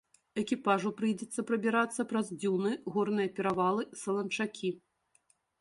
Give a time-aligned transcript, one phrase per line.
[0.41, 4.77] Экіпажу прыйдзецца прабірацца праз дзюны, горныя перавалы, саланчакі.